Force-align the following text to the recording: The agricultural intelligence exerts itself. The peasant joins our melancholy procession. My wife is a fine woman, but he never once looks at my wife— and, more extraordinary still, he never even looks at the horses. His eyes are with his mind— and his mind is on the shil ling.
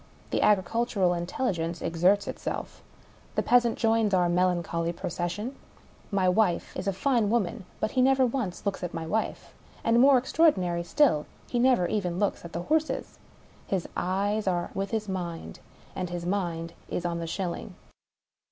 The 0.31 0.41
agricultural 0.41 1.13
intelligence 1.13 1.79
exerts 1.79 2.27
itself. 2.27 2.81
The 3.35 3.43
peasant 3.43 3.77
joins 3.77 4.15
our 4.15 4.29
melancholy 4.29 4.91
procession. 4.91 5.55
My 6.09 6.27
wife 6.27 6.75
is 6.75 6.87
a 6.87 6.91
fine 6.91 7.29
woman, 7.29 7.65
but 7.79 7.91
he 7.91 8.01
never 8.01 8.25
once 8.25 8.65
looks 8.65 8.81
at 8.83 8.95
my 8.95 9.05
wife— 9.05 9.53
and, 9.83 9.99
more 9.99 10.17
extraordinary 10.17 10.81
still, 10.83 11.27
he 11.47 11.59
never 11.59 11.85
even 11.85 12.17
looks 12.17 12.43
at 12.43 12.51
the 12.51 12.63
horses. 12.63 13.19
His 13.67 13.87
eyes 13.95 14.47
are 14.47 14.71
with 14.73 14.89
his 14.89 15.07
mind— 15.07 15.59
and 15.95 16.09
his 16.09 16.25
mind 16.25 16.73
is 16.89 17.05
on 17.05 17.19
the 17.19 17.27
shil 17.27 17.51
ling. 17.51 17.75